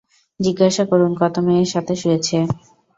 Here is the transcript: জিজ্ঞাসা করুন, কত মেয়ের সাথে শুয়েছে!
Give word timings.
জিজ্ঞাসা 0.39 0.83
করুন, 0.91 1.11
কত 1.21 1.35
মেয়ের 1.45 1.69
সাথে 1.73 1.93
শুয়েছে! 2.01 2.37